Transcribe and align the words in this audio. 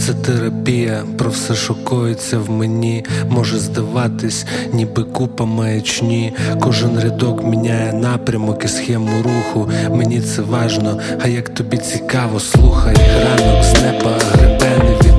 Це 0.00 0.14
терапія, 0.14 1.04
про 1.18 1.30
все 1.30 1.54
шокується 1.54 2.38
в 2.38 2.50
мені. 2.50 3.04
Може 3.28 3.58
здаватись, 3.58 4.46
ніби 4.72 5.04
купа 5.04 5.44
маячні. 5.44 6.32
Кожен 6.60 7.00
рядок 7.00 7.44
міняє 7.44 7.92
напрямок 7.92 8.64
і 8.64 8.68
схему 8.68 9.10
руху. 9.22 9.70
Мені 9.90 10.20
це 10.20 10.42
важно, 10.42 11.00
а 11.22 11.28
як 11.28 11.48
тобі 11.48 11.76
цікаво, 11.76 12.40
слухай, 12.40 12.96
ранок 12.96 13.64
з 13.64 13.72
неба 13.82 14.18
гребе, 14.32 14.78
не 14.84 15.09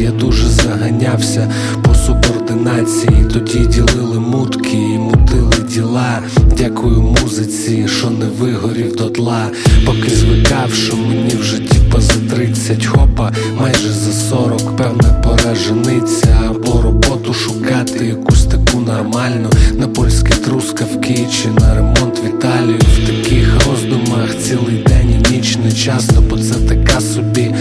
Я 0.00 0.10
дуже 0.10 0.48
заганявся 0.48 1.52
по 1.82 1.94
субординації. 1.94 3.24
Тоді 3.32 3.58
ділили 3.58 4.20
мутки 4.20 4.76
і 4.76 4.98
мутили 4.98 5.66
діла. 5.68 6.18
Дякую 6.58 7.02
музиці, 7.02 7.88
що 7.88 8.10
не 8.10 8.26
вигорів 8.26 8.96
дотла. 8.96 9.46
Поки 9.86 10.10
звикав, 10.10 10.72
що 10.72 10.96
мені 10.96 11.34
в 11.40 11.42
житті 11.42 11.78
поза 11.92 12.14
30 12.34 12.86
хопа, 12.86 13.32
майже 13.60 13.92
за 13.92 14.12
40, 14.12 14.76
певна 14.76 15.22
пора 15.24 15.54
жениться 15.54 16.40
або 16.48 16.82
роботу 16.82 17.34
шукати, 17.34 18.06
якусь 18.06 18.44
таку 18.44 18.59
нормальну 19.00 19.50
на 19.78 19.88
польські 19.88 20.32
трускавки 20.32 21.26
чи 21.32 21.48
на 21.48 21.74
ремонт 21.74 22.24
в 22.24 22.26
Італію 22.28 22.78
В 22.78 23.06
таких 23.06 23.66
роздумах 23.66 24.36
цілий 24.42 24.84
день 24.86 25.10
і 25.10 25.30
ніч 25.30 25.56
не 25.64 25.72
часто, 25.72 26.20
бо 26.30 26.38
це 26.38 26.54
така 26.54 27.00
собі 27.00 27.54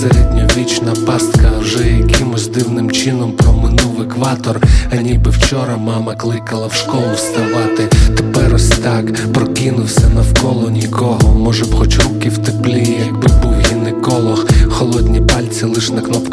середньовічна 0.00 0.92
пастка. 1.06 1.52
Вже 1.60 1.88
якимось 1.88 2.48
дивним 2.48 2.90
чином 2.90 3.32
проминув 3.32 4.02
екватор. 4.02 4.60
А 4.92 4.96
ніби 4.96 5.30
вчора 5.30 5.76
мама 5.76 6.14
кликала 6.14 6.66
в 6.66 6.72
школу 6.72 7.14
вставати. 7.14 7.88
Тепер 8.16 8.54
ось 8.54 8.68
так 8.68 9.32
прокинувся 9.32 10.08
навколо 10.14 10.70
нікого. 10.70 11.34
Може 11.34 11.64
б, 11.64 11.74
хоч 11.74 11.98
руки 11.98 12.28
в 12.28 12.38
теплі, 12.38 12.98
якби 13.06 13.28
був 13.42 13.54
гінеколог. 13.70 14.46
Холодні 14.68 15.20
пальці 15.20 15.64
лиш 15.64 15.90
на 15.90 16.00
і 16.00 16.25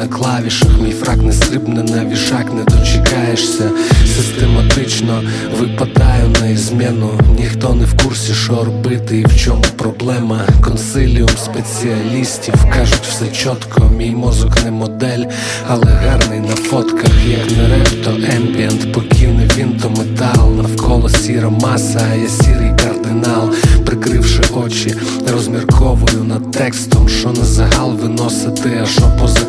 на 0.00 0.06
клавішах. 0.06 0.68
Мій 0.82 0.90
фрак 0.92 1.22
не 1.22 1.32
стрибне 1.32 1.82
на 1.82 2.04
вішак, 2.04 2.52
не 2.54 2.64
дочекаєшся. 2.64 3.70
Систематично 4.16 5.22
випадаю 5.60 6.28
на 6.40 6.48
ізміну. 6.48 7.10
Ніхто 7.38 7.74
не 7.74 7.84
в 7.84 8.04
курсі, 8.04 8.34
що 8.34 8.64
робити 8.64 9.18
і 9.18 9.24
в 9.24 9.36
чому 9.36 9.64
проблема. 9.76 10.40
Консиліум 10.64 11.28
спеціалістів 11.28 12.54
кажуть 12.74 13.06
все 13.08 13.26
чітко. 13.26 13.90
Мій 13.96 14.10
мозок 14.10 14.64
не 14.64 14.70
модель, 14.70 15.24
але 15.68 15.86
гарний 15.86 16.40
на 16.40 16.56
фотках. 16.56 17.10
Як 17.26 17.50
не 17.56 17.68
реп, 17.68 18.04
то 18.04 18.10
ембієнт, 18.36 18.92
покійний 18.92 19.50
він, 19.56 19.80
то 19.82 19.90
метал. 19.90 20.50
Навколо 20.56 21.08
сіра 21.08 21.50
маса, 21.50 22.00
а 22.12 22.14
я 22.14 22.28
сірий 22.28 22.72
кардинал, 22.84 23.50
прикривши 23.86 24.42
очі, 24.64 24.94
розмірковую 25.32 26.24
над 26.24 26.50
текстом, 26.50 27.08
що 27.08 27.28
на 27.28 27.44
загал 27.44 27.92
виносити, 27.94 28.80
а 28.82 28.86
що 28.86 29.02
поза 29.20 29.39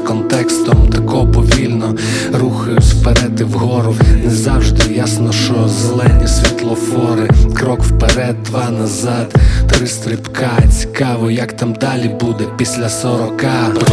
контекстом, 0.61 0.87
тако 0.87 1.27
повільно 1.27 1.95
рухаюсь 2.33 2.93
вперед 2.93 3.39
і 3.39 3.43
вгору. 3.43 3.95
Не 4.23 4.29
завжди 4.29 4.93
ясно, 4.93 5.31
що 5.31 5.67
зелені 5.67 6.27
світлофори, 6.27 7.29
крок 7.53 7.83
вперед, 7.83 8.43
два 8.43 8.69
назад, 8.69 9.35
три 9.69 9.87
стрибка. 9.87 10.51
Цікаво, 10.79 11.31
як 11.31 11.53
там 11.53 11.73
далі 11.73 12.07
буде 12.19 12.43
після 12.57 12.89
сорока. 12.89 13.67
Бро, 13.75 13.85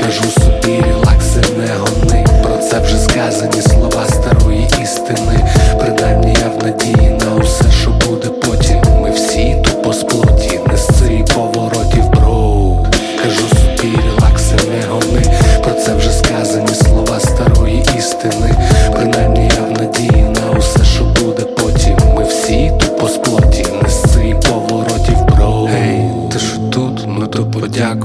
кажу 0.00 0.24
собі, 0.40 0.82
релакси 0.86 1.40
не 1.58 1.68
гони. 1.76 2.26
Про 2.42 2.56
це 2.56 2.80
вже 2.80 2.98
сказані 2.98 3.62
слова 3.62 4.06
старої 4.06 4.66
істини. 4.82 5.51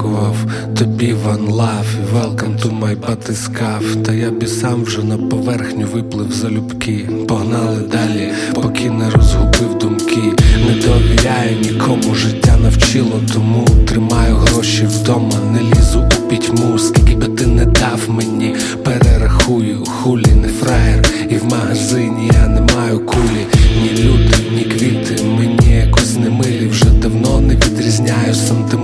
Подякував 0.07 0.35
тобі 0.77 1.13
one 1.13 1.51
love 1.51 1.85
і 1.99 2.15
welcome 2.15 2.61
to 2.61 2.79
my 2.79 3.07
батискаф 3.07 3.83
Та 4.05 4.13
я 4.13 4.31
б 4.31 4.43
і 4.43 4.47
сам 4.47 4.83
вже 4.83 5.03
на 5.03 5.17
поверхню 5.17 5.87
виплив 5.93 6.31
залюбки. 6.31 7.09
Погнали 7.27 7.81
далі, 7.91 8.31
поки 8.53 8.89
не 8.89 9.09
розгубив 9.09 9.77
думки. 9.79 10.21
Не 10.67 10.81
довіряю 10.81 11.59
нікому, 11.61 12.15
життя 12.15 12.57
навчило, 12.63 13.21
тому 13.33 13.65
тримаю 13.87 14.35
гроші 14.35 14.85
вдома, 14.85 15.39
не 15.53 15.59
лізу 15.61 15.99
у 15.99 16.29
пітьму, 16.29 16.79
скільки 16.79 17.15
би 17.15 17.27
ти 17.27 17.45
не 17.45 17.65
дав 17.65 17.99
мені, 18.07 18.55
перерахую, 18.83 19.83
хулі 19.85 20.31
не 20.41 20.47
фраєр, 20.47 21.05
і 21.29 21.35
в 21.35 21.45
магазині 21.45 22.31
я 22.33 22.47
не 22.47 22.61
маю 22.75 22.99
кулі, 23.05 23.45
ні 23.81 24.03
люди, 24.03 24.35
ні 24.55 24.63
квіти, 24.63 25.23
мені 25.23 25.75
якось 25.75 26.15
не 26.15 26.29
милі, 26.29 26.67
вже 26.67 26.85
давно 26.85 27.41
не 27.41 27.55
відрізняю 27.55 28.33
сантиметри 28.33 28.76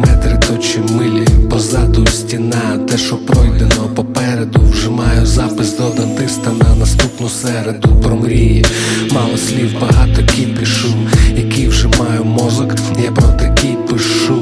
то 0.63 0.69
чи 0.69 0.93
милі. 0.93 1.27
Позаду 1.49 2.07
стіна, 2.07 2.77
те, 2.87 2.97
що 2.97 3.17
пройдено 3.17 3.89
попереду, 3.95 4.59
вже 4.71 4.89
маю 4.89 5.25
запис 5.25 5.77
до 5.77 5.89
дантиста 5.89 6.51
на 6.51 6.75
наступну 6.75 7.29
середу 7.29 7.95
про 8.03 8.15
мрії. 8.15 8.65
Мало 9.11 9.37
слів, 9.37 9.73
багато 9.81 10.23
кіпішу, 10.23 10.93
які 11.35 11.67
вже 11.67 11.87
маю 11.87 12.23
мозок. 12.23 12.75
Я 13.03 13.11
про 13.11 13.27
такі 13.27 13.67
пишу 13.89 14.41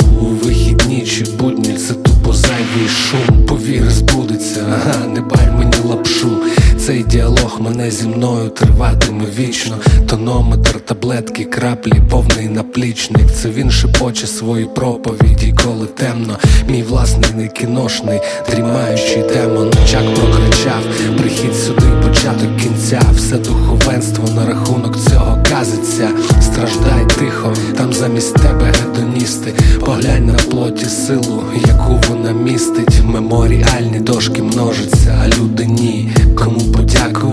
зі 7.91 8.07
мною 8.07 8.49
триватиме 8.49 9.25
вічно. 9.37 9.75
Тонометр, 10.09 10.79
таблетки, 10.79 11.45
краплі, 11.45 12.01
повний 12.09 12.47
наплічник. 12.47 13.31
Це 13.31 13.49
він 13.49 13.71
шепоче 13.71 14.27
свої 14.27 14.65
проповіді, 14.65 15.55
коли 15.63 15.85
темно. 15.85 16.37
Мій 16.69 16.83
власний 16.83 17.29
не 17.35 17.47
кіношний, 17.47 18.19
дрімаючий 18.51 19.23
демон. 19.33 19.71
Чак 19.91 20.13
прокричав, 20.15 20.83
прихід 21.17 21.55
сюди, 21.55 21.85
початок 22.07 22.57
кінця. 22.57 23.01
Все 23.15 23.37
духовенство 23.37 24.27
на 24.35 24.45
рахунок 24.45 24.97
цього 25.09 25.43
казиться. 25.49 26.09
Страждай 26.41 27.05
тихо, 27.19 27.53
там 27.77 27.93
замість 27.93 28.33
тебе 28.33 28.73
гедоністи. 28.81 29.53
Поглянь 29.79 30.25
на 30.25 30.33
плоті 30.33 30.85
силу, 30.85 31.43
яку 31.67 31.99
вона 32.09 32.31
містить. 32.31 33.01
Меморіальні 33.05 33.99
дошки 33.99 34.41
множаться, 34.41 35.21
а 35.23 35.27
люди 35.27 35.65
ні. 35.65 36.11
Кому 36.35 36.59
подякувати? 36.59 37.30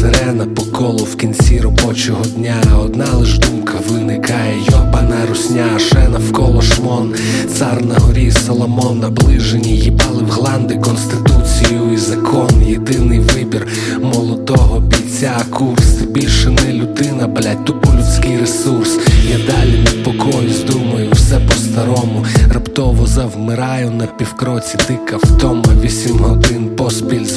Сирена 0.00 0.46
по 0.46 0.62
колу 0.62 1.04
в 1.04 1.16
кінці 1.16 1.60
робочого 1.60 2.24
дня. 2.24 2.62
Одна 2.84 3.06
лиш 3.14 3.38
думка 3.38 3.74
виникає, 3.88 4.54
йобана 4.70 5.26
русня, 5.28 5.78
ще 5.78 6.08
навколо 6.08 6.62
шмон. 6.62 7.14
Цар 7.58 7.84
на 7.84 7.94
горі 7.94 8.30
Соломон 8.30 8.98
наближені, 8.98 9.76
їбали 9.76 10.22
в 10.22 10.30
гланди 10.30 10.76
конституцію 10.76 11.92
і 11.94 11.96
закон. 11.96 12.48
Єдиний 12.66 13.18
вибір 13.18 13.66
молодого 14.02 14.80
бійця. 14.80 15.36
Курс 15.50 15.92
більше 15.92 16.50
не 16.50 16.72
людина, 16.72 17.26
блять, 17.26 17.64
тупо 17.64 17.88
людський 17.98 18.38
ресурс. 18.40 18.98
Я 19.30 19.36
далі 19.54 19.78
не 19.84 20.04
покоюсь, 20.04 20.64
думаю, 20.64 21.08
все 21.12 21.40
по-старому. 21.40 22.24
Раптово 22.54 23.06
завмираю 23.06 23.90
на 23.90 24.06
півкроці, 24.06 24.76
дика 24.88 25.16
втома 25.16 25.64
Вісім 25.82 26.18
годин 26.18 26.70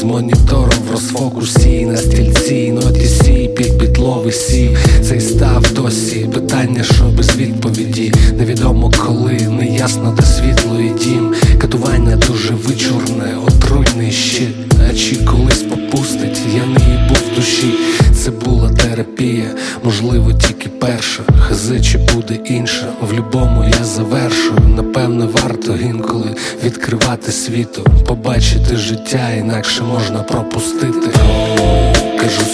монітором 0.03 0.79
в 0.87 0.91
розфокусі 0.91 1.85
на 1.85 1.97
стільці, 1.97 2.71
ноті 2.71 3.05
сі, 3.05 3.49
під 3.57 3.77
підлови 3.77 4.31
сі. 4.31 4.77
Цей 5.03 5.21
став 5.21 5.73
досі 5.73 6.29
питання, 6.33 6.83
що 6.83 7.03
без 7.03 7.35
відповіді. 7.35 8.13
Невідомо 8.37 8.91
коли, 9.05 9.33
неясно 9.33 10.15
де 10.17 10.23
світло 10.23 10.79
і 10.79 11.03
дім. 11.03 11.33
Катування 11.73 12.15
дуже 12.15 12.53
вичурне, 12.53 13.37
отруйний 13.47 14.11
щит. 14.11 14.55
А 14.89 14.93
чи 14.93 15.15
колись 15.15 15.63
попустить, 15.63 16.41
я 16.55 16.65
не 16.65 16.91
їбу 16.91 17.15
в 17.15 17.35
душі. 17.35 17.73
Це 18.15 18.31
була 18.31 18.69
терапія, 18.69 19.49
можливо, 19.83 20.33
тільки 20.33 20.69
перша. 20.69 21.23
Хази 21.39 21.81
чи 21.81 21.97
буде 21.97 22.39
інша. 22.45 22.85
В 23.01 23.13
любому 23.13 23.63
я 23.79 23.85
завершую. 23.85 24.59
Напевно, 24.75 25.29
варто 25.33 25.75
інколи 25.75 26.35
відкривати 26.63 27.31
світу, 27.31 27.85
побачити 28.07 28.75
життя, 28.75 29.29
інакше 29.37 29.83
можна 29.83 30.19
пропустити. 30.19 31.09
Кажу 32.19 32.52